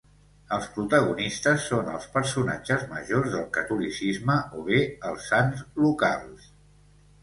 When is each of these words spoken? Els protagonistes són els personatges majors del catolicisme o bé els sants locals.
Els 0.55 0.63
protagonistes 0.77 1.67
són 1.73 1.91
els 1.91 2.09
personatges 2.15 2.87
majors 2.95 3.31
del 3.37 3.47
catolicisme 3.61 4.41
o 4.59 4.67
bé 4.75 4.85
els 5.15 5.33
sants 5.33 5.67
locals. 5.87 6.55